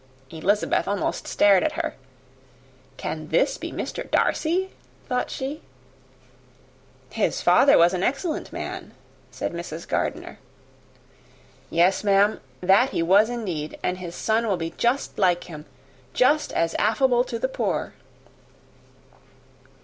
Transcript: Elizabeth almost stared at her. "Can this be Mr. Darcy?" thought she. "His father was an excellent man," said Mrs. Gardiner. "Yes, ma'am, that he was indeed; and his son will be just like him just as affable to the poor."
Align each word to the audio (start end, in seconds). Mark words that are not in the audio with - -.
Elizabeth 0.31 0.87
almost 0.87 1.27
stared 1.27 1.61
at 1.61 1.73
her. 1.73 1.93
"Can 2.97 3.27
this 3.27 3.59
be 3.59 3.71
Mr. 3.71 4.09
Darcy?" 4.09 4.71
thought 5.07 5.29
she. 5.29 5.61
"His 7.11 7.43
father 7.43 7.77
was 7.77 7.93
an 7.93 8.01
excellent 8.01 8.51
man," 8.51 8.95
said 9.29 9.53
Mrs. 9.53 9.87
Gardiner. 9.87 10.39
"Yes, 11.69 12.03
ma'am, 12.03 12.39
that 12.61 12.89
he 12.89 13.03
was 13.03 13.29
indeed; 13.29 13.77
and 13.83 13.99
his 13.99 14.15
son 14.15 14.47
will 14.47 14.57
be 14.57 14.71
just 14.75 15.19
like 15.19 15.43
him 15.43 15.67
just 16.15 16.51
as 16.51 16.73
affable 16.79 17.23
to 17.25 17.37
the 17.37 17.47
poor." 17.47 17.93